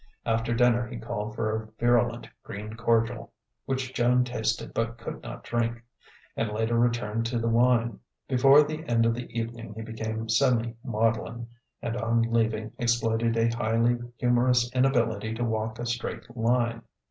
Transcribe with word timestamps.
After 0.25 0.51
dinner 0.51 0.87
he 0.87 0.97
called 0.97 1.35
for 1.35 1.55
a 1.55 1.67
virulent 1.79 2.27
green 2.41 2.73
cordial 2.73 3.31
(which 3.65 3.93
Joan 3.93 4.23
tasted 4.23 4.73
but 4.73 4.97
could 4.97 5.21
not 5.21 5.43
drink) 5.43 5.83
and 6.35 6.51
later 6.51 6.73
returned 6.75 7.27
to 7.27 7.37
the 7.37 7.47
wine. 7.47 7.99
Before 8.27 8.63
the 8.63 8.83
end 8.87 9.05
of 9.05 9.13
the 9.13 9.27
evening 9.39 9.75
he 9.75 9.83
became 9.83 10.27
semi 10.27 10.75
maudlin, 10.83 11.45
and 11.83 11.95
on 11.95 12.23
leaving 12.23 12.71
exploited 12.79 13.37
a 13.37 13.49
highly 13.49 13.99
humorous 14.17 14.71
inability 14.73 15.35
to 15.35 15.43
walk 15.43 15.77
a 15.77 15.85
straight 15.85 16.35
line. 16.35 16.81